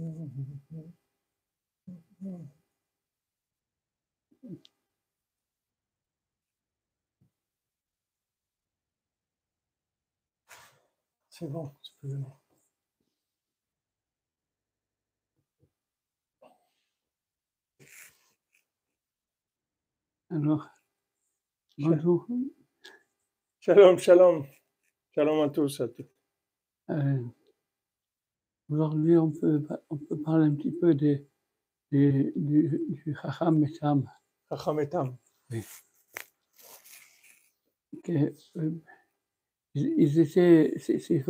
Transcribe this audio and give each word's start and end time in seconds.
C'est 0.00 0.06
bon, 11.46 11.70
tu 11.82 11.92
peux 12.00 12.08
venir. 12.08 12.40
Alors, 20.30 20.66
bonjour. 21.76 22.26
Shalom, 23.58 23.98
shalom. 23.98 24.46
Shalom 25.14 25.42
à 25.42 25.50
tous, 25.50 25.78
à 25.82 25.88
toutes. 25.88 26.10
Euh, 26.88 27.22
Aujourd'hui, 28.70 29.16
on 29.16 29.30
peut, 29.32 29.66
on 29.90 29.96
peut 29.96 30.16
parler 30.20 30.46
un 30.46 30.54
petit 30.54 30.70
peu 30.70 30.94
de, 30.94 31.24
de- 31.90 32.32
du, 32.36 32.80
du 32.88 33.16
Chacham 33.20 33.64
Etam. 33.64 34.08
Chacham 34.48 34.78
Etam. 34.80 35.16
que, 38.04 38.32
euh, 38.58 38.70
ils 39.74 40.18
étaient, 40.20 40.74
c'est 40.78 41.20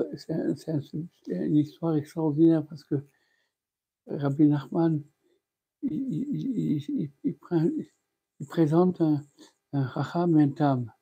un- 0.71 0.81
une 1.29 1.57
histoire 1.57 1.97
extraordinaire 1.97 2.67
parce 2.67 2.85
que 2.85 2.97
Rabbi 4.07 4.47
Nachman, 4.47 5.03
il, 5.83 5.93
il- 6.13 7.11
il- 7.25 7.37
il- 8.39 8.47
présente 8.47 9.01
un, 9.01 9.23
un 9.73 9.89
Chacham 9.95 10.39
et 10.39 10.43
un 10.43 10.49
Tam. 10.51 10.93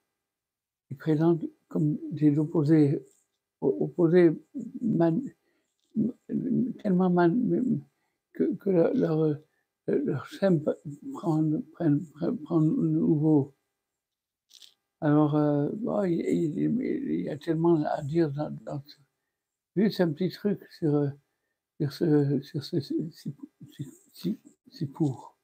Il 0.91 0.97
présente 0.97 1.45
comme 1.69 1.99
des 2.13 2.39
opposés, 2.39 3.05
opposés 3.61 4.31
man- 4.81 5.23
tellement 6.83 7.11
man- 7.11 7.81
que, 8.33 8.55
que 8.57 8.71
leur, 8.71 8.95
leur, 8.95 9.39
leur 9.87 10.27
prend, 11.13 11.45
prend, 11.73 11.99
prend, 12.45 12.61
nouveau. 12.61 13.55
Alors, 15.01 15.37
euh, 15.37 15.69
bon, 15.75 16.03
il, 16.05 17.23
y 17.23 17.29
a 17.29 17.37
tellement 17.37 17.83
à 17.85 18.03
dire 18.03 18.31
dans, 18.31 18.51
dans 18.65 18.83
Juste 19.77 20.01
un 20.01 20.13
petit 20.13 20.31
truc 20.31 20.61
sur, 20.73 20.95
euh, 20.95 21.09
sur 21.79 21.93
ce, 21.93 22.41
sur 22.43 22.65
ce 22.65 22.81
pour. 24.85 25.37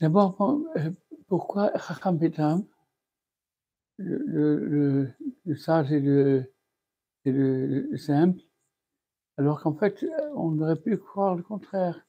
D'abord, 0.00 0.40
euh, 0.76 0.90
pourquoi 1.26 1.72
Chacham 1.78 2.16
Betam, 2.16 2.64
le, 3.98 4.18
le, 4.26 4.68
le, 4.68 5.10
le 5.44 5.56
sage 5.56 5.92
et 5.92 6.00
le, 6.00 6.50
et 7.28 7.32
le, 7.32 7.82
le 7.90 7.98
simple, 7.98 8.40
alors 9.38 9.62
qu'en 9.62 9.74
fait, 9.74 10.04
on 10.36 10.60
aurait 10.60 10.76
pu 10.80 10.98
croire 10.98 11.34
le 11.36 11.42
contraire. 11.42 12.06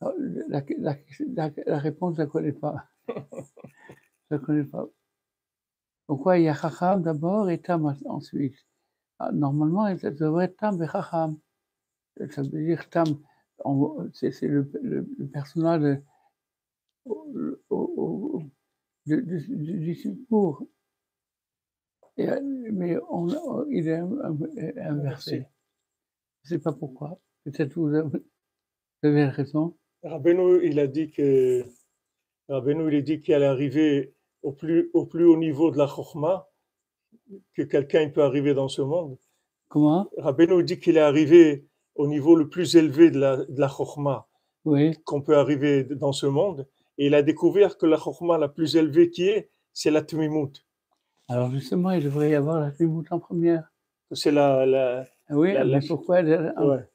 Alors, 0.00 0.14
La, 0.48 0.62
la, 0.78 0.96
la, 1.36 1.50
la 1.66 1.78
réponse, 1.78 2.16
je 2.16 2.22
ne 2.22 2.26
la 2.26 2.30
connais 2.32 2.52
pas. 2.52 2.86
Je 4.30 4.36
ne 4.36 4.40
connais 4.40 4.64
pas. 4.64 4.88
Pourquoi 6.08 6.38
il 6.38 6.44
y 6.44 6.48
a 6.48 6.54
Chacham 6.54 7.02
d'abord 7.02 7.50
et 7.50 7.60
Tam 7.60 7.94
ensuite? 8.06 8.56
Ah, 9.18 9.32
Normalement, 9.32 9.96
ça 9.98 10.10
devrait 10.10 10.46
être 10.46 10.56
Tam 10.58 10.82
et 10.82 10.88
Chacham. 10.88 11.38
Ça 12.30 12.42
veut 12.42 12.64
dire 12.64 12.88
Tam, 12.90 13.06
c'est 14.14 14.42
le, 14.42 14.70
le, 14.82 15.08
le 15.18 15.26
personnage 15.28 15.82
de- 15.82 16.02
au- 17.04 17.34
au- 17.70 17.94
au- 18.36 18.42
du, 19.06 19.22
du, 19.22 19.40
du, 19.56 19.80
du 19.80 19.94
Sipour. 19.96 20.64
Et, 22.18 22.28
euh, 22.28 22.40
Mais 22.72 22.96
on, 23.10 23.28
on- 23.28 23.66
il 23.70 23.88
est 23.88 23.94
in- 23.96 24.18
in- 24.22 24.90
inversé. 24.90 25.46
Je 26.44 26.54
ne 26.54 26.58
sais 26.58 26.62
pas 26.62 26.72
pourquoi. 26.72 27.18
Peut-être 27.44 27.74
vous 27.74 27.94
avez, 27.94 28.08
vous 28.08 29.08
avez 29.08 29.24
raison. 29.26 29.76
Rabbeinu, 30.02 30.60
il 30.64 30.78
a 30.78 30.86
dit 30.86 31.10
que 31.10 31.64
Rabbeinu, 32.48 32.88
il 32.92 32.96
a 32.98 33.00
dit 33.02 33.20
qu'il 33.20 33.34
allait 33.34 33.46
arriver 33.46 34.14
au 34.42 34.52
plus, 34.52 34.90
au 34.94 35.06
plus 35.06 35.24
haut 35.24 35.36
niveau 35.36 35.70
de 35.70 35.78
la 35.78 35.86
Chokhmah, 35.86 36.48
que 37.54 37.62
quelqu'un 37.62 38.08
peut 38.10 38.22
arriver 38.22 38.54
dans 38.54 38.68
ce 38.68 38.82
monde. 38.82 39.16
Comment? 39.68 40.08
Rabbeinu 40.18 40.62
dit 40.62 40.78
qu'il 40.78 40.96
est 40.96 41.00
arrivé 41.00 41.66
au 41.94 42.06
niveau 42.06 42.36
le 42.36 42.48
plus 42.48 42.76
élevé 42.76 43.10
de 43.10 43.18
la, 43.18 43.36
de 43.44 43.60
la 43.60 43.68
Chokhmah 43.68 44.28
Oui, 44.64 44.96
qu'on 45.04 45.20
peut 45.22 45.36
arriver 45.36 45.84
dans 45.84 46.12
ce 46.12 46.26
monde. 46.26 46.66
Et 46.96 47.06
il 47.06 47.14
a 47.14 47.22
découvert 47.22 47.76
que 47.78 47.86
la 47.86 47.96
Chokhmah 47.98 48.38
la 48.38 48.48
plus 48.48 48.76
élevée 48.76 49.10
qui 49.10 49.24
est, 49.28 49.50
c'est 49.72 49.90
la 49.90 50.02
Tmimut. 50.02 50.64
Alors 51.28 51.50
justement, 51.50 51.90
il 51.92 52.02
devrait 52.04 52.30
y 52.30 52.34
avoir 52.34 52.60
la 52.60 52.70
Timout 52.70 53.04
en 53.10 53.18
première. 53.18 53.70
C'est 54.12 54.30
la, 54.32 54.64
la, 54.66 55.06
Ah 55.28 55.36
Oui, 55.36 55.52
La- 55.52 55.64
mais 55.64 55.70
la- 55.72 55.80
pourquoi 55.86 56.22
ouais. 56.22 56.88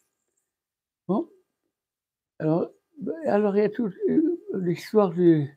Bon, 1.08 1.30
alors, 2.40 2.70
alors 3.26 3.56
il 3.56 3.60
y 3.60 3.66
a 3.66 3.70
toute 3.70 3.94
l'histoire 4.54 5.12
du, 5.12 5.48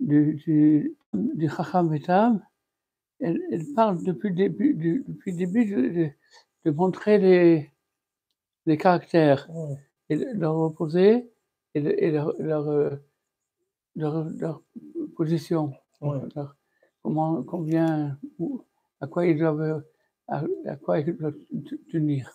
du, 0.00 0.34
du, 0.34 0.96
du 1.14 1.48
Chacham 1.48 1.92
Etam. 1.94 2.42
Elle, 3.20 3.40
elle 3.50 3.64
parle 3.74 4.02
depuis 4.02 4.28
le 4.30 4.34
début, 4.34 4.74
du- 4.74 5.04
depuis 5.06 5.32
le 5.32 5.38
début 5.38 5.64
de, 5.66 5.80
de, 5.88 6.10
de 6.64 6.70
montrer 6.70 7.18
les, 7.18 7.70
les 8.66 8.76
caractères 8.76 9.48
Ouais. 9.50 9.76
et 10.10 10.16
leur 10.16 10.56
opposer 10.56 11.30
et, 11.74 11.78
et 11.80 12.10
leur, 12.10 12.32
leur, 12.40 12.68
euh, 12.68 12.90
leur, 13.94 14.24
leur 14.30 14.62
position. 15.16 15.72
Ouais. 16.00 16.18
leur- 16.34 16.56
comment, 17.06 17.42
combien, 17.44 18.18
à 19.00 19.06
quoi 19.06 19.26
ils 19.26 19.38
doivent, 19.38 19.84
à, 20.28 20.44
à 20.66 20.76
quoi 20.76 21.00
ils 21.00 21.16
doivent 21.16 21.38
tenir. 21.92 22.32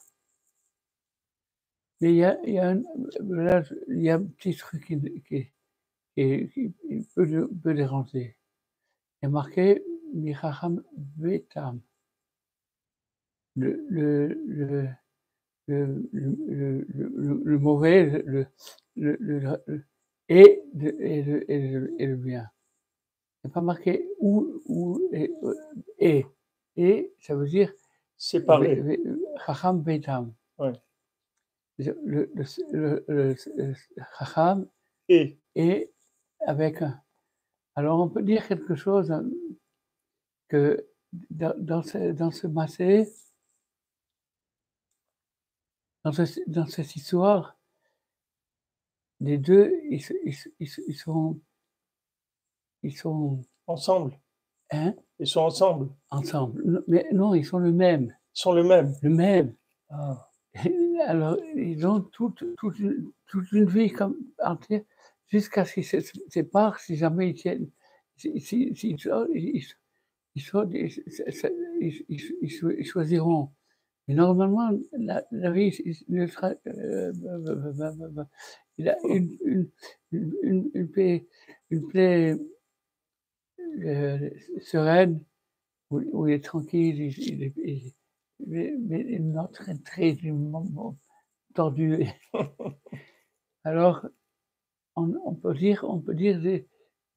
Mais 2.02 2.12
il 2.12 2.18
y 2.18 2.24
a, 2.26 2.40
il 2.46 2.54
y 2.56 2.60
a, 2.60 2.70
un, 2.72 2.84
là, 3.22 3.64
il 3.90 4.02
y 4.04 4.10
a 4.10 4.16
un 4.16 4.24
petit 4.24 4.56
truc 4.56 4.86
qui, 4.86 5.00
qui, 5.28 5.52
qui, 6.16 6.50
qui- 6.54 6.76
peut, 7.16 7.50
peut 7.64 7.74
déranger. 7.76 8.38
Il 9.22 9.26
y 9.26 9.28
a 9.28 9.30
marqué 9.30 9.84
Miracham 10.14 10.84
Vetam. 11.20 11.82
Le, 13.56 13.86
le, 13.90 14.28
le, 14.48 14.90
le, 15.68 16.10
le, 16.14 16.38
le, 16.50 16.88
le- 16.90 17.42
mauvais, 17.60 18.24
le, 18.26 18.48
le, 18.98 19.18
le, 19.20 19.86
et, 20.30 20.64
et, 20.82 21.20
et, 21.50 21.82
et 22.00 22.08
le 22.08 22.18
bien. 22.18 22.50
Il 23.44 23.48
n'y 23.48 23.52
a 23.52 23.54
pas 23.54 23.62
marqué 23.62 24.08
où, 24.20 24.62
où 24.68 25.10
et, 25.12 25.32
et. 26.00 26.26
Et, 26.78 27.14
ça 27.20 27.36
veut 27.36 27.48
dire 27.50 27.74
Séparé. 28.16 29.00
Chacham 29.46 29.82
Beitam. 29.82 30.34
Ouais. 30.58 30.72
Le, 31.78 32.00
le, 32.06 32.32
le, 32.36 32.46
le, 32.72 33.06
le- 33.08 33.36
le 33.58 33.76
Chacham 34.18 34.68
Et, 35.10 35.40
est 35.56 35.92
avec 36.46 36.82
un. 36.82 37.02
Alors 37.76 38.00
on 38.00 38.10
peut 38.10 38.22
dire 38.22 38.48
quelque 38.48 38.76
chose 38.76 39.12
hein, 39.12 39.26
que 40.48 40.88
dans, 41.30 41.54
dans 41.58 41.82
ce, 41.82 42.12
dans 42.12 42.32
ce 42.32 42.48
massé, 42.48 43.08
dans, 46.04 46.12
ce- 46.14 46.40
dans 46.50 46.68
cette 46.68 46.96
histoire, 46.96 47.58
les 49.20 49.38
deux, 49.38 49.80
ils, 49.90 50.02
ils, 50.60 50.70
ils 50.88 50.96
sont, 50.96 51.40
ils 52.84 52.96
sont 52.98 53.42
ensemble. 53.68 54.14
hein, 54.72 54.94
Ils 55.20 55.28
sont 55.28 55.42
ensemble. 55.42 55.90
ensemble. 56.10 56.62
Non, 56.66 56.82
Mais 56.88 57.06
non, 57.14 57.34
ils 57.36 57.46
sont 57.46 57.60
le 57.60 57.72
même, 57.72 58.06
Ils 58.36 58.40
sont 58.42 58.54
le 58.54 58.64
même. 58.64 58.94
le 59.02 59.10
même. 59.10 59.54
Ah. 59.90 60.28
Alors, 61.08 61.38
ils 61.56 61.86
ont 61.88 62.02
toute, 62.02 62.44
toute, 62.58 62.80
une, 62.80 63.12
toute 63.28 63.52
une 63.52 63.66
vie 63.66 63.92
comme 63.92 64.18
entière 64.44 64.82
jusqu'à 65.28 65.66
ce 65.66 65.74
qu'ils 65.76 65.86
se 65.86 65.98
séparent 66.30 66.80
si 66.80 66.96
jamais 66.96 67.30
ils 67.30 67.34
tiennent. 67.36 67.70
Si, 68.18 68.40
si, 68.40 68.76
si- 68.76 68.96
ils, 70.34 72.86
choisiront. 72.86 73.50
Mais 74.08 74.16
normalement, 74.16 74.70
la, 74.98 75.24
la 75.32 75.52
vie, 75.52 75.70
il 75.86 75.96
ne 76.10 76.28
sera, 76.28 76.54
euh, 76.68 77.14
il 78.78 78.90
a 78.90 78.98
une, 79.08 79.38
une, 79.46 79.70
une, 80.12 80.34
une, 80.44 80.72
une 81.70 81.88
paix 81.88 82.38
euh, 83.86 84.30
sereine, 84.62 85.24
où, 85.92 86.02
où 86.14 86.28
il 86.28 86.36
est 86.36 86.44
tranquille, 86.46 87.00
il, 87.02 87.20
il, 87.20 87.44
est- 87.44 87.54
il- 87.58 87.94
mais, 88.48 88.74
mais 88.80 89.04
autre 89.40 89.70
est 89.70 89.84
très 89.86 90.18
tordue. 91.54 92.06
Alors, 93.64 94.06
on, 94.96 95.14
on 95.26 95.36
peut 95.36 95.54
dire, 95.56 95.86
on 95.88 96.00
peut 96.00 96.16
dire 96.16 96.40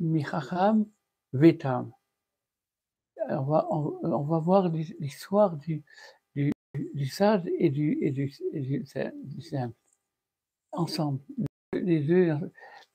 Michacham 0.00 0.86
Vetam. 1.32 1.92
On 3.28 3.42
va, 3.42 3.66
on, 3.70 3.98
on 4.02 4.22
va 4.24 4.38
voir 4.38 4.68
l'hi- 4.68 4.94
l'histoire 5.00 5.56
du, 5.56 5.82
du, 6.36 6.52
du 6.94 7.06
sage 7.06 7.42
et 7.58 7.70
du, 7.70 7.98
et 8.02 8.10
du, 8.10 8.32
et 8.52 8.60
du, 8.60 8.84
sim- 8.86 9.12
du 9.24 9.40
simple, 9.42 9.76
ensemble, 10.72 11.20
les 11.74 12.00
deux. 12.00 12.30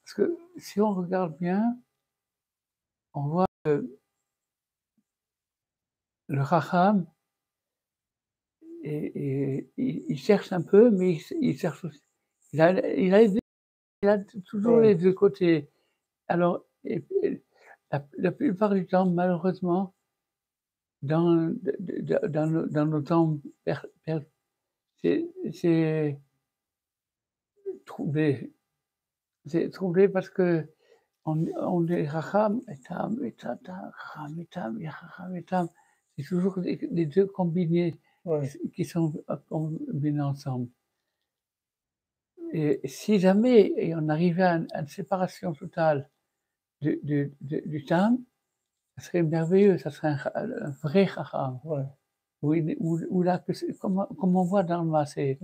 Parce 0.04 0.14
que 0.16 0.38
si 0.58 0.82
on 0.82 0.94
regarde 0.94 1.38
bien, 1.40 1.78
on 3.14 3.28
voit 3.28 3.46
le 3.66 4.00
Chacham, 6.46 7.06
et, 8.84 9.70
il, 9.78 10.18
cherche 10.18 10.52
un 10.54 10.62
peu, 10.62 10.90
mais 10.90 11.20
il, 11.42 11.58
cherche 11.58 11.84
aussi. 11.84 12.02
Il 12.54 12.62
a, 12.62 12.72
il 12.96 13.14
a, 13.14 13.24
il 13.24 14.08
a 14.08 14.18
toujours 14.46 14.80
les 14.80 14.96
deux 14.96 15.14
côtés. 15.14 15.70
Alors, 16.28 16.66
la, 18.18 18.32
plupart 18.32 18.74
du 18.74 18.88
temps, 18.88 19.06
malheureusement, 19.10 19.94
dans, 21.02 21.54
dans, 22.30 22.68
dans 22.68 22.86
nos 22.86 23.02
temps, 23.02 23.40
c'est 25.02 26.18
troublé. 27.86 28.54
C'est 29.46 29.70
troublé 29.72 30.08
parce 30.08 30.30
que 30.30 30.68
on, 31.26 31.88
est 31.88 32.08
Raham, 32.08 32.62
Etam, 32.68 33.24
Etata, 33.24 33.92
Raham, 33.96 34.40
Etam, 34.40 34.80
Raham, 34.86 35.36
Etam. 35.36 35.70
C'est 36.18 36.26
toujours 36.26 36.60
les, 36.60 37.06
deux 37.06 37.28
combinés 37.28 37.96
qui 38.76 38.86
sont 38.86 39.14
combinés 39.50 40.22
ensemble. 40.22 40.70
Et 42.52 42.82
si 42.86 43.20
jamais 43.20 43.94
on 43.96 44.10
arrivait 44.10 44.44
à 44.44 44.56
une, 44.56 44.88
séparation 44.88 45.54
totale 45.54 46.10
du, 46.82 47.00
du, 47.04 47.34
du, 47.42 47.86
ça 47.88 48.10
serait 48.98 49.24
merveilleux, 49.24 49.78
ça 49.78 49.92
serait 49.92 50.16
un, 50.36 50.70
vrai 50.82 51.08
chacham. 51.08 51.60
Ouais. 51.64 51.84
Où, 52.42 52.56
où, 53.10 53.22
là, 53.22 53.44
comme, 53.80 54.08
comme, 54.18 54.36
on 54.38 54.44
voit 54.44 54.64
dans 54.64 54.82
le 54.82 54.90
massé, 54.90 55.40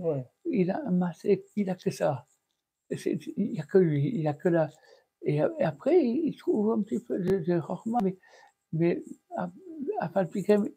il 0.46 0.70
a 0.70 0.82
un 0.86 0.90
massé, 0.90 1.44
il 1.54 1.68
a 1.68 1.74
que 1.74 1.90
ça. 1.90 2.26
il 2.90 3.50
n'y 3.52 3.60
a 3.60 3.64
que 3.64 3.78
lui, 3.78 4.18
il 4.18 4.26
a 4.26 4.34
que 4.34 4.48
là. 4.48 4.70
Et, 5.26 5.40
après, 5.40 6.06
il 6.06 6.36
trouve 6.36 6.70
un 6.70 6.82
petit 6.82 7.00
peu 7.00 7.18
de, 7.18 7.38
de 7.38 7.60
mais, 8.02 8.16
mais 8.72 9.02
à, 9.36 9.50
à 10.00 10.26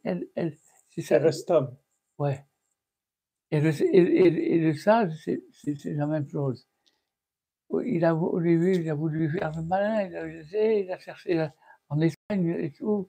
elle, 0.03 0.27
elle, 0.35 0.57
c'est 0.89 1.01
ça. 1.01 1.71
Ouais. 2.17 2.43
Et 3.51 3.61
le, 3.61 3.71
et, 3.95 4.59
le 4.59 4.73
sage, 4.73 5.11
c'est 5.23 5.93
la 5.93 6.07
même 6.07 6.27
chose. 6.27 6.67
Il 7.85 8.03
a 8.03 8.13
voulu, 8.13 8.75
il 8.75 8.89
a 8.89 8.95
voulu 8.95 9.29
faire 9.29 9.51
le 9.55 9.61
malin, 9.61 10.07
il 10.07 10.15
a, 10.15 10.73
il 10.73 10.91
a 10.91 10.97
cherché 10.97 11.47
en 11.89 12.01
Espagne 12.01 12.55
et 12.59 12.71
tout. 12.71 13.07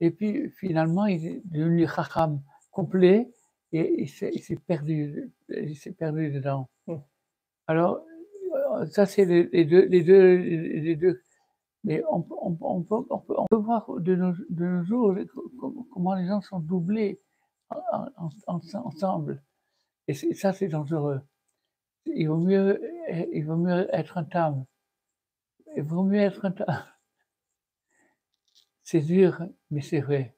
Et 0.00 0.10
puis 0.10 0.50
finalement, 0.58 1.04
il 1.04 1.26
est 1.26 1.42
devenu 1.44 1.84
racham 1.84 2.42
complet 2.70 3.30
et 3.72 4.02
il 4.02 4.08
s'est 4.08 4.32
perdu, 4.66 5.30
il 5.50 5.76
s'est 5.76 5.92
perdu 5.92 6.30
dedans. 6.30 6.70
Hum. 6.86 7.02
Alors, 7.66 8.02
ça, 8.86 9.06
c'est 9.06 9.24
les, 9.24 9.64
deux, 9.64 9.86
les 9.86 10.02
deux, 10.02 10.36
les 10.36 10.96
deux. 10.96 11.22
Mais 11.84 12.02
on, 12.10 12.26
on, 12.30 12.56
on, 12.60 12.82
peut, 12.82 12.96
on, 13.10 13.18
peut, 13.18 13.56
voir 13.56 13.88
de 13.98 14.14
nos, 14.14 14.84
jours 14.84 15.14
comment 15.92 16.14
les 16.14 16.26
gens 16.26 16.40
sont 16.40 16.60
doublés 16.60 17.20
ensemble. 18.46 19.42
Et 20.08 20.14
ça, 20.14 20.52
c'est 20.52 20.68
dangereux. 20.68 21.20
Il 22.06 22.28
vaut 22.28 22.38
mieux, 22.38 22.80
il 23.32 23.44
vaut 23.44 23.56
mieux 23.56 23.88
être 23.94 24.18
un 24.18 24.24
tam. 24.24 24.64
Il 25.76 25.82
vaut 25.82 26.02
mieux 26.04 26.20
être 26.20 26.44
un 26.46 26.52
tam. 26.52 26.84
C'est 28.82 29.00
dur, 29.00 29.46
mais 29.70 29.82
c'est 29.82 30.00
vrai. 30.00 30.34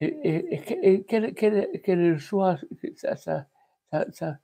Et, 0.00 0.54
et, 0.54 1.04
quel, 1.04 1.34
quel, 1.34 1.80
quel, 1.82 2.00
est 2.00 2.10
le 2.10 2.18
choix 2.18 2.58
ça, 2.96 3.16
ça, 3.16 3.46
ça, 4.10 4.38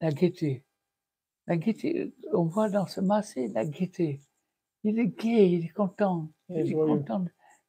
La 0.00 0.10
gaieté? 0.10 0.64
La 1.50 1.56
gaieté, 1.56 2.14
on 2.32 2.44
voit 2.44 2.68
dans 2.70 2.86
ce 2.86 3.00
massé 3.00 3.48
la 3.48 3.66
gaieté. 3.66 4.20
Il 4.84 5.00
est 5.00 5.08
gai, 5.08 5.50
il 5.50 5.64
est 5.64 5.72
content. 5.74 6.30
Il, 6.48 6.58
est 6.58 6.72
content. 6.72 7.24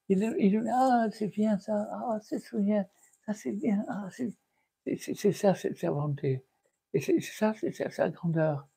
Il, 0.08 0.22
il, 0.38 0.72
ah, 0.72 1.08
c'est 1.12 1.30
bien 1.30 1.58
ça, 1.58 1.90
ah, 1.92 2.20
c'est 2.22 2.40
bien, 2.60 2.86
ça 3.26 3.34
c'est 3.34 3.54
bien, 3.54 3.84
ah, 3.90 4.08
c'est 4.12 5.34
ça, 5.34 5.56
c'est 5.56 5.76
sa 5.76 5.90
volonté. 5.90 6.46
Et 6.94 7.02
c'est 7.02 7.20
ça, 7.22 7.56
c'est 7.60 7.74
sa 7.92 8.10
grandeur. 8.12 8.68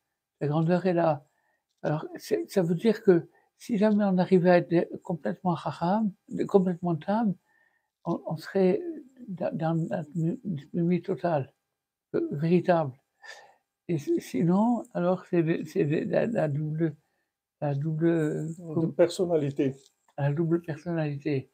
La 0.41 0.49
grandeur 0.49 0.87
est 0.87 0.95
là. 0.95 1.27
Alors, 1.83 2.07
ça 2.17 2.63
veut 2.63 2.75
dire 2.75 3.03
que 3.03 3.29
si 3.59 3.77
jamais 3.77 4.05
on 4.05 4.17
arrivait 4.17 4.51
à 4.53 4.57
être 4.57 5.03
complètement 5.03 5.55
haram, 5.55 6.11
complètement 6.49 6.97
tam, 6.97 7.35
on, 8.07 8.39
serait 8.39 8.81
dans, 9.29 9.87
la 9.91 10.03
nuit 10.73 11.03
totale, 11.03 11.53
euh, 12.15 12.27
véritable. 12.33 12.99
Et 13.89 13.99
sinon, 13.99 14.83
alors 14.95 15.25
c'est 15.27 15.43
la, 15.43 16.49
double, 16.49 16.95
la 17.61 17.75
double, 17.75 18.49
personnalité. 18.97 19.75
La 20.17 20.33
double 20.33 20.63
personnalité. 20.63 21.51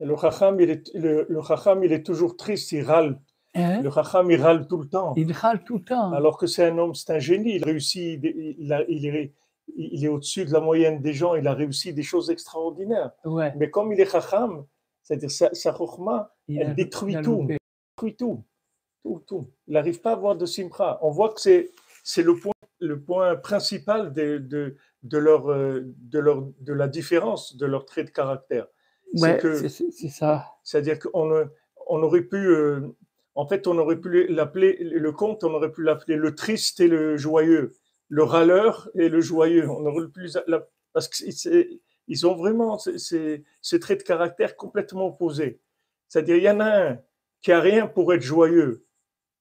Le 0.00 0.16
chacham, 0.16 0.60
il 0.60 0.70
est, 0.70 0.94
le, 0.94 1.26
le 1.28 1.84
il 1.84 1.92
est 1.92 2.04
toujours 2.04 2.36
triste, 2.36 2.72
il 2.72 2.82
râle. 2.82 3.20
Hein? 3.54 3.80
Le 3.80 3.90
chacham, 3.90 4.30
il 4.30 4.40
râle 4.40 4.66
tout 4.68 4.76
le 4.76 4.88
temps. 4.88 5.14
Il 5.16 5.32
râle 5.32 5.64
tout 5.64 5.78
le 5.78 5.84
temps. 5.84 6.12
Alors 6.12 6.36
que 6.36 6.46
c'est 6.46 6.66
un 6.66 6.76
homme, 6.78 6.94
c'est 6.94 7.12
un 7.12 7.18
génie. 7.18 7.56
Il 7.56 7.64
réussit, 7.64 8.20
il, 8.22 8.72
a, 8.72 8.84
il 8.88 9.06
est, 9.06 9.34
il 9.76 10.04
est 10.04 10.08
au-dessus 10.08 10.44
de 10.44 10.52
la 10.52 10.60
moyenne 10.60 11.00
des 11.00 11.14
gens. 11.14 11.34
Il 11.34 11.48
a 11.48 11.54
réussi 11.54 11.94
des 11.94 12.02
choses 12.02 12.30
extraordinaires. 12.30 13.12
Ouais. 13.24 13.52
Mais 13.56 13.70
comme 13.70 13.92
il 13.92 14.00
est 14.00 14.10
chacham, 14.10 14.66
c'est-à-dire 15.02 15.30
sa, 15.30 15.54
sa 15.54 15.74
elle 16.48 16.74
détruit 16.74 17.16
tout. 17.22 17.48
Détruit 17.96 18.14
tout. 18.14 18.44
Tout, 19.02 19.22
tout. 19.26 19.50
Il 19.66 19.74
n'arrive 19.74 20.00
pas 20.00 20.10
à 20.10 20.14
avoir 20.14 20.36
de 20.36 20.46
simcha. 20.46 20.98
On 21.02 21.10
voit 21.10 21.32
que 21.32 21.40
c'est, 21.40 21.70
c'est 22.04 22.22
le 22.22 22.36
point, 22.36 22.52
le 22.80 23.00
point 23.00 23.36
principal 23.36 24.12
de, 24.12 24.38
de, 24.38 24.76
de, 25.02 25.18
leur, 25.18 25.50
euh, 25.50 25.82
de, 25.84 26.18
leur, 26.18 26.46
de 26.60 26.72
la 26.72 26.88
différence 26.88 27.56
de 27.56 27.66
leur 27.66 27.86
trait 27.86 28.04
de 28.04 28.10
caractère 28.10 28.66
c'est 29.16 30.08
ça. 30.08 30.46
C'est-à-dire 30.62 30.98
qu'on 30.98 31.48
on 31.86 32.02
aurait 32.02 32.22
pu, 32.22 32.36
euh, 32.36 32.80
en 33.34 33.46
fait, 33.46 33.66
on 33.66 33.78
aurait 33.78 34.00
pu 34.00 34.26
l'appeler, 34.28 34.76
le 34.80 35.12
conte, 35.12 35.44
on 35.44 35.54
aurait 35.54 35.72
pu 35.72 35.82
l'appeler 35.82 36.16
le 36.16 36.34
triste 36.34 36.80
et 36.80 36.88
le 36.88 37.16
joyeux, 37.16 37.74
le 38.08 38.22
râleur 38.22 38.90
et 38.94 39.08
le 39.08 39.20
joyeux. 39.20 39.68
On 39.68 39.86
aurait 39.86 40.08
pu, 40.08 40.28
parce 40.92 41.08
qu'ils 41.08 42.26
ont 42.26 42.34
vraiment 42.34 42.78
ces, 42.78 43.44
traits 43.80 44.00
de 44.00 44.04
caractère 44.04 44.56
complètement 44.56 45.06
opposés. 45.06 45.60
C'est-à-dire, 46.08 46.36
il 46.36 46.42
y 46.42 46.50
en 46.50 46.60
a 46.60 46.90
un 46.90 46.98
qui 47.40 47.52
a 47.52 47.60
rien 47.60 47.86
pour 47.86 48.12
être 48.12 48.22
joyeux, 48.22 48.84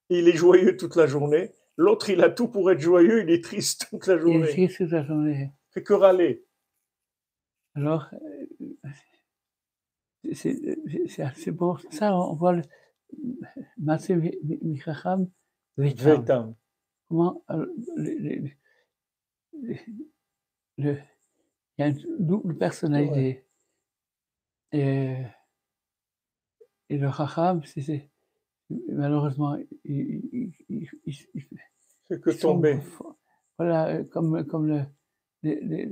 il 0.09 0.27
est 0.27 0.36
joyeux 0.36 0.77
toute 0.77 0.95
la 0.95 1.07
journée. 1.07 1.51
L'autre, 1.75 2.09
il 2.09 2.24
a 2.24 2.30
tout 2.30 2.48
pour 2.48 2.71
être 2.71 2.80
joyeux, 2.80 3.21
il 3.21 3.30
est 3.30 3.44
triste 3.44 3.88
toute 3.89 4.07
la 4.07 4.18
journée. 4.18 4.38
Il 4.38 4.44
est 4.45 4.68
triste 4.68 4.77
toute 4.77 4.92
la 4.92 5.04
journée. 5.04 5.51
Fait 5.71 5.83
que 5.83 5.94
râler. 5.94 6.45
Alors, 7.75 8.09
c'est 10.33 11.21
assez 11.21 11.51
beau. 11.51 11.77
Ça, 11.92 12.15
on 12.15 12.33
voit 12.33 12.54
le 12.54 12.63
Massé 13.77 14.15
Michacham 14.62 15.30
Vetam. 15.77 16.56
Comment 17.07 17.44
euh, 17.51 17.65
le, 20.78 20.97
il 21.78 21.81
y 21.81 21.83
a 21.83 21.87
une 21.87 22.18
double 22.19 22.57
personnalité. 22.57 23.45
Et, 24.71 25.16
et 26.90 26.97
le 26.97 27.11
Chacham, 27.11 27.61
c'est 27.64 28.09
malheureusement, 28.69 29.57
il, 29.86 30.54
il, 30.69 30.88
il, 31.06 31.47
c'est 32.07 32.21
que 32.21 32.30
tomber. 32.31 32.80
Voilà, 33.57 34.04
comme, 34.06 34.45
comme 34.45 34.68
le, 34.68 34.83
les, 35.44 35.86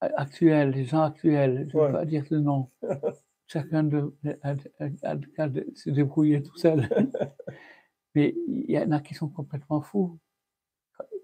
actuels, 0.00 0.70
les 0.70 0.84
gens 0.84 1.02
actuels, 1.02 1.68
je 1.70 1.76
ne 1.76 1.86
vais 1.86 1.92
pas 1.92 2.04
dire 2.04 2.24
de 2.30 2.38
nom. 2.38 2.70
Chacun 3.48 3.84
de, 3.84 4.12
a, 4.42 5.48
de 5.48 5.66
se 5.74 5.90
débrouiller 5.90 6.42
tout 6.42 6.56
seul. 6.56 6.88
Mais 8.14 8.34
il 8.48 8.70
y 8.70 8.78
en 8.78 8.90
a 8.90 9.00
qui 9.00 9.14
sont 9.14 9.28
complètement 9.28 9.80
fous. 9.82 10.18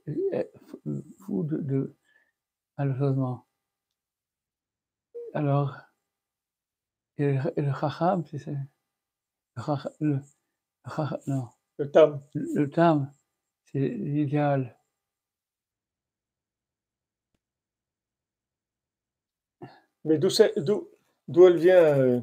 Euh, 0.06 0.44
fous 1.20 1.42
de, 1.44 1.56
de 1.58 1.96
malheureusement. 2.76 3.46
Alors, 5.34 5.76
et 7.18 7.32
le, 7.34 7.40
le 7.56 7.72
chacham, 7.72 8.24
c'est 8.26 8.38
ça? 8.38 8.50
Le, 10.00 10.16
le, 10.16 10.20
non. 11.26 11.48
le 11.78 11.90
tam. 11.90 12.22
Le 12.34 12.70
tam, 12.70 13.12
c'est 13.64 13.88
l'idéal. 13.88 14.76
Mais 20.04 20.18
d'où 20.18 21.46
elle 21.46 21.56
vient, 21.58 21.76
euh, 21.76 22.20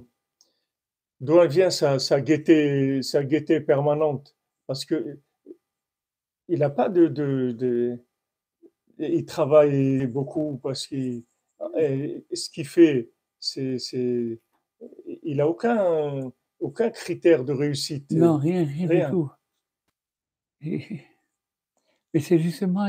d'où 1.22 1.40
elle 1.40 1.50
vient 1.50 1.70
sa, 1.70 1.98
sa, 2.00 2.20
gaieté, 2.20 3.02
sa 3.04 3.24
gaieté 3.24 3.62
permanente? 3.62 4.36
Parce 4.68 4.86
que 4.86 5.20
il 6.50 6.60
n'a 6.60 6.70
pas 6.70 6.90
de, 6.90 7.08
de, 7.08 8.00
Il 8.98 9.26
travaille 9.26 10.08
beaucoup 10.08 10.60
parce 10.62 10.88
que 10.88 11.24
ce 12.34 12.50
qu'il 12.50 12.68
fait, 12.68 13.12
c'est. 13.40 13.78
Il 15.30 15.38
n'a 15.38 15.48
aucun, 15.48 16.32
aucun 16.60 16.90
critère 16.90 17.46
de 17.46 17.54
réussite. 17.54 18.10
Non, 18.12 18.38
rien, 18.38 18.66
rien, 18.66 18.88
du 19.06 19.12
tout. 19.12 19.30
Mais 20.62 22.20
c'est 22.20 22.40
justement. 22.40 22.88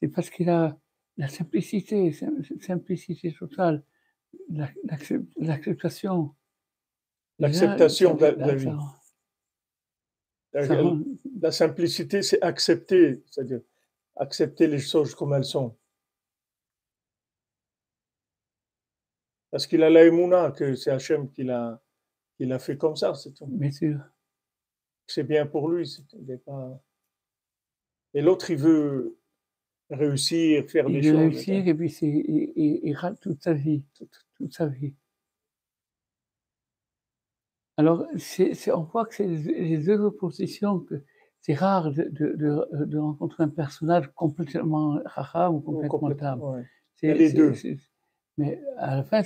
C'est 0.00 0.08
parce 0.14 0.30
qu'il 0.30 0.48
a 0.50 0.78
la 1.16 1.26
simplicité, 1.26 2.14
simplicité 2.60 3.32
totale 3.32 3.82
l'acceptation. 5.36 6.32
L'acceptation 7.40 8.14
de, 8.14 8.20
la- 8.26 8.32
de 8.32 8.38
Là, 8.38 8.46
la 8.46 8.54
vie. 8.54 8.68
la 11.40 11.50
simplicité, 11.50 12.22
c'est 12.22 12.40
accepter, 12.40 13.24
c'est-à-dire 13.28 13.62
accepter 14.14 14.68
les 14.68 14.78
choses 14.78 15.12
comme 15.12 15.34
elles 15.34 15.44
sont. 15.44 15.76
Parce 19.50 19.66
qu'il 19.66 19.82
a 19.82 19.90
la 19.90 20.04
émouna, 20.04 20.50
que 20.52 20.74
c'est 20.74 20.90
Hachem 20.90 21.30
qui 21.30 21.42
l'a, 21.44 21.80
fait 22.58 22.76
comme 22.76 22.96
ça, 22.96 23.14
c'est 23.14 23.32
tout. 23.32 23.46
bien 23.46 23.70
sûr. 23.70 23.98
C'est 25.06 25.22
bien 25.24 25.46
pour 25.46 25.70
lui. 25.70 25.86
c'est- 25.86 26.02
il 26.20 26.30
est 26.30 26.38
pas... 26.38 26.80
Et 28.14 28.20
l'autre, 28.22 28.50
il 28.50 28.58
veut 28.58 29.16
réussir, 29.90 30.68
faire 30.68 30.88
Il 30.88 31.00
des 31.00 31.10
veut 31.10 31.16
choses. 31.16 31.20
réussir 31.34 31.66
et 31.66 31.74
puis 31.74 31.90
il, 32.02 32.52
il- 32.56 32.80
il 32.84 32.94
rate 32.94 33.18
toute 33.20 33.42
sa 33.42 33.54
vie, 33.54 33.84
toute, 33.94 34.26
toute 34.36 34.52
sa 34.52 34.66
vie. 34.66 34.94
Alors, 37.78 38.06
on 38.74 38.82
voit 38.82 39.06
que 39.06 39.14
c'est 39.14 39.26
les 39.26 39.78
deux 39.78 40.00
oppositions 40.00 40.80
que 40.80 41.04
c'est 41.40 41.54
rare 41.54 41.92
de, 41.92 42.02
de, 42.04 42.32
de, 42.34 42.84
de 42.84 42.98
rencontrer 42.98 43.44
un 43.44 43.48
personnage 43.48 44.08
complètement 44.14 45.00
racham 45.04 45.54
ou 45.54 45.58
Ou 45.58 45.60
complètement 45.62 45.98
complètement, 45.98 46.20
tam. 46.38 46.42
ouais. 46.42 46.66
C'est- 46.96 47.06
Il 47.08 47.14
les 47.14 47.32
deux. 47.32 47.54
Mais 48.38 48.62
à 48.78 48.96
la 48.96 49.04
fin, 49.04 49.22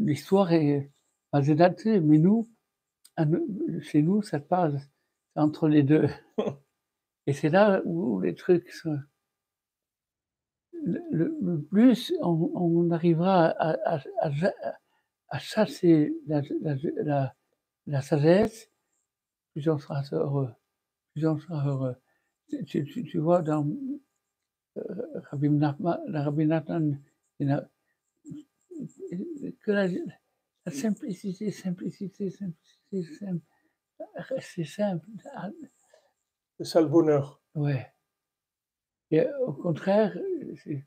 l'histoire 0.00 0.52
est 0.52 0.90
basée 1.32 1.54
là-dessus. 1.54 2.00
Mais 2.00 2.18
nous, 2.18 2.48
chez 3.82 4.02
nous, 4.02 4.22
ça 4.22 4.40
passe 4.40 4.74
entre 5.36 5.68
les 5.68 5.82
deux. 5.82 6.08
Et 7.26 7.32
c'est 7.34 7.50
là 7.50 7.82
où 7.84 8.20
les 8.20 8.34
trucs 8.34 8.70
sont. 8.72 8.98
Le, 10.72 11.00
le- 11.12 11.38
le 11.42 11.62
plus 11.62 12.12
on, 12.22 12.50
on 12.54 12.90
arrivera 12.90 13.46
à, 13.46 13.96
à, 13.96 14.02
à, 14.20 14.30
à- 14.62 14.74
à 15.30 15.38
chasser 15.38 16.14
la, 16.28 16.42
la, 16.62 16.76
la, 17.02 17.34
la 17.86 18.02
sagesse, 18.02 18.70
plus 19.54 19.68
on 19.70 19.78
sera 19.78 20.02
heureux. 20.12 20.52
Plus 21.14 21.26
on 21.26 21.38
sera 21.38 21.66
heureux. 21.68 21.96
Tu, 22.48 22.64
tu, 22.66 22.84
tu- 22.86 23.04
tu 23.04 23.18
vois, 23.18 23.42
dans 23.42 23.66
euh, 24.78 25.20
Rabbi 25.30 25.50
Nathan, 26.46 26.92
il 27.38 27.48
y 27.48 27.52
en 27.52 27.56
a- 27.58 27.68
que 29.60 29.70
la, 29.70 29.86
la 29.88 30.72
simplicité, 30.72 31.50
simplicité, 31.50 32.30
simplicité, 32.30 33.02
simple. 33.18 33.44
C'est 34.40 34.64
simple. 34.64 35.06
C'est 36.58 36.64
ça 36.64 36.80
le 36.80 36.88
bonheur. 36.88 37.40
Ouais. 37.54 37.92
Et 39.10 39.26
au 39.46 39.52
contraire, 39.52 40.16
c'est- 40.62 40.84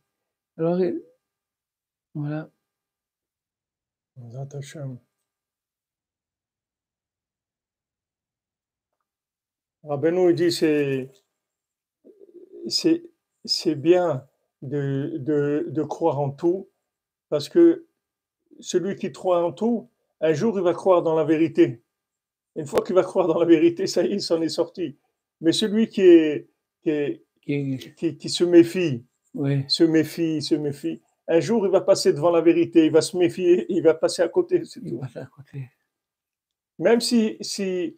alors, 0.57 0.79
il- 0.81 1.01
voilà. 2.13 2.49
Rabbeinu, 9.83 10.31
il 10.31 10.35
dit 10.35 10.51
c'est 10.51 11.11
c'est 12.67 13.03
c'est 13.45 13.75
bien 13.75 14.27
de, 14.61 15.13
de, 15.17 15.65
de 15.69 15.83
croire 15.83 16.19
en 16.19 16.31
tout 16.31 16.69
parce 17.29 17.49
que 17.49 17.85
celui 18.59 18.95
qui 18.95 19.11
croit 19.11 19.43
en 19.45 19.51
tout, 19.51 19.89
un 20.21 20.33
jour 20.33 20.57
il 20.57 20.63
va 20.63 20.73
croire 20.73 21.03
dans 21.03 21.15
la 21.15 21.23
vérité. 21.25 21.81
Une 22.55 22.65
fois 22.65 22.81
qu'il 22.83 22.95
va 22.95 23.03
croire 23.03 23.27
dans 23.27 23.37
la 23.39 23.45
vérité, 23.45 23.85
ça 23.85 24.03
y 24.03 24.07
est, 24.07 24.13
il 24.13 24.21
s'en 24.21 24.41
est 24.41 24.49
sorti. 24.49 24.97
Mais 25.41 25.51
celui 25.51 25.89
qui 25.89 26.01
est, 26.01 26.47
qui, 26.81 26.89
est- 26.89 27.23
Qui, 27.41 27.77
qui, 27.95 28.17
qui 28.17 28.29
se 28.29 28.43
méfie, 28.43 29.05
se 29.69 29.83
méfie, 29.85 30.41
se 30.41 30.55
méfie, 30.55 31.01
un 31.29 31.39
jour 31.39 31.65
il 31.65 31.71
va 31.71 31.79
passer 31.81 32.11
devant 32.11 32.31
la 32.31 32.41
vérité, 32.41 32.85
il 32.87 32.91
va 32.91 33.01
se 33.01 33.15
méfier, 33.15 33.65
il 33.69 33.81
va 33.83 33.93
passer 33.93 34.21
à 34.21 34.27
côté. 34.27 34.63
Il 34.83 34.99
à 35.15 35.25
côté. 35.27 35.69
Même 36.79 36.99
si, 36.99 37.37
si, 37.41 37.97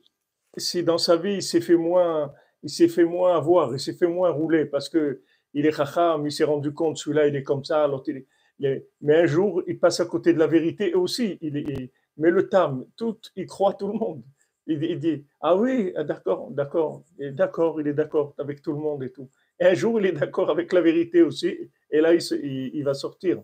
si 0.58 0.84
dans 0.84 0.98
sa 1.00 1.18
vie, 1.18 1.36
il 1.36 1.44
s'est 1.44 1.62
fait 1.62 1.78
moins, 1.78 2.32
il 2.62 2.70
s'est 2.70 2.90
fait 2.90 3.06
moins 3.06 3.36
avoir, 3.38 3.74
il 3.74 3.80
s'est 3.80 3.94
fait 3.98 4.08
moins 4.08 4.30
rouler 4.30 4.66
parce 4.66 4.88
que 4.90 5.22
il 5.54 5.66
est 5.66 5.72
chacham, 5.72 6.26
il 6.26 6.32
s'est 6.32 6.44
rendu 6.44 6.74
compte, 6.74 6.98
celui-là, 6.98 7.28
il 7.28 7.36
est 7.36 7.44
comme 7.44 7.64
ça, 7.64 7.88
l'autre, 7.88 8.10
il 8.10 8.18
est, 8.18 8.28
il 8.60 8.66
est- 8.68 8.88
Mais 9.02 9.16
un 9.16 9.26
jour, 9.26 9.64
il 9.68 9.80
passe 9.80 10.00
à 10.00 10.06
côté 10.06 10.34
de 10.34 10.40
la 10.40 10.48
vérité 10.48 10.90
et 10.92 10.96
aussi, 10.96 11.38
il 11.42 11.58
est, 11.58 11.92
mais 12.18 12.32
le 12.32 12.48
tam, 12.50 12.86
tout, 12.98 13.18
il 13.36 13.46
croit 13.46 13.74
tout 13.74 13.88
le 13.88 13.94
monde. 13.94 14.24
Il, 14.68 14.84
il 14.84 15.00
dit, 15.00 15.26
ah 15.42 15.56
oui, 15.56 15.92
ah, 15.96 16.04
d'accord, 16.04 16.52
d'accord, 16.52 17.04
d'accord, 17.32 17.82
il 17.82 17.88
est 17.88 17.94
d'accord 17.94 18.36
avec 18.38 18.62
tout 18.62 18.72
le 18.74 18.78
monde 18.80 19.04
et 19.04 19.12
tout. 19.12 19.30
Et 19.60 19.66
un 19.66 19.74
jour, 19.74 20.00
il 20.00 20.06
est 20.06 20.12
d'accord 20.12 20.50
avec 20.52 20.72
la 20.74 20.82
vérité 20.82 21.22
aussi, 21.24 21.72
et 21.90 22.02
là, 22.02 22.14
il, 22.14 22.22
se- 22.22 22.36
il- 22.36 22.84
va 22.84 22.94
sortir. 22.94 23.42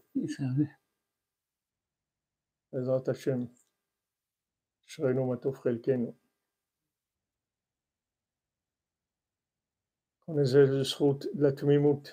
Zchut 10.27 11.29
de 11.33 11.41
la 11.43 11.51
tmimout. 11.51 12.03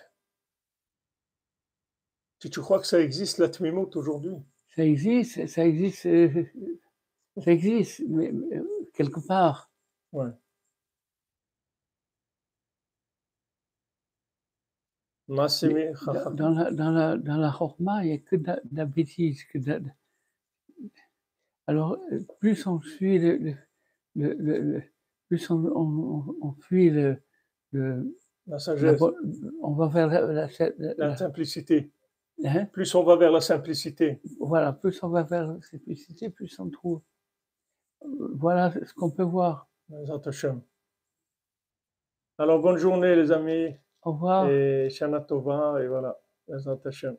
Si 2.41 2.51
tu 2.51 2.61
crois 2.61 2.81
que 2.81 2.87
ça 2.87 3.01
existe, 3.01 3.39
la 3.39 3.49
tmimout 3.49 3.95
aujourd'hui, 3.97 4.35
Ça 4.75 4.85
existe, 4.85 5.47
ça 5.47 5.65
existe, 5.67 6.07
euh, 6.07 6.45
ça 7.43 7.53
existe, 7.53 8.03
mais, 8.09 8.33
mais, 8.33 8.57
euh, 8.57 8.91
quelque 8.95 9.21
part. 9.21 9.71
ouais. 10.13 10.31
Dans, 15.29 16.31
dans 16.35 16.51
la, 16.51 16.71
dans, 16.71 16.91
la, 16.91 17.17
dans 17.17 17.37
la 17.37 17.51
Chorma, 17.51 18.05
il 18.05 18.09
n'y 18.09 18.13
a 18.15 18.19
que 18.19 18.37
de 18.37 18.47
la, 18.47 18.57
de 18.57 18.77
la 18.77 18.85
bêtise. 18.85 19.45
Que 19.45 19.59
de, 19.59 19.81
alors, 21.67 21.99
euh, 22.13 22.21
plus 22.41 22.67
on 22.67 22.81
suit 22.81 23.19
le, 23.19 23.39
le, 24.17 24.35
le- 24.35 24.59
le- 24.61 24.83
plus 25.29 25.49
on, 25.51 25.65
on, 25.65 26.27
on- 26.29 26.37
on 26.43 26.53
fuit 26.53 26.91
le, 26.91 27.23
le- 27.73 28.17
la 28.47 28.59
sagesse, 28.59 29.01
on 29.63 29.73
va 29.73 29.87
vers 29.89 30.09
la, 30.09 31.17
simplicité. 31.17 31.91
hein, 32.45 32.67
Plus 32.67 32.95
on 32.95 33.05
va 33.05 33.17
vers 33.17 33.31
la 33.33 33.41
simplicité, 33.41 34.21
voilà, 34.41 34.73
plus 34.73 35.03
on 35.03 35.09
va 35.09 35.23
vers 35.23 35.47
la 35.47 35.61
simplicité, 35.63 36.31
plus 36.31 36.59
on 36.59 36.69
trouve. 36.71 37.03
Voilà 38.35 38.73
ce 38.73 38.93
qu'on 38.95 39.11
peut 39.11 39.23
voir. 39.23 39.69
Alors, 42.39 42.61
bonne 42.61 42.79
journée, 42.79 43.15
les 43.15 43.31
amis, 43.31 43.77
Au 44.03 44.13
revoir. 44.13 44.49
et 44.51 44.89
Shana 44.91 45.21
Tova, 45.21 45.81
et 45.83 45.87
voilà. 45.87 46.19
Hashem. 46.85 47.17